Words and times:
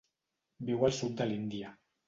Viu 0.69 0.87
al 0.89 0.97
sud 1.01 1.15
de 1.21 1.31
l'Índia. 1.33 1.73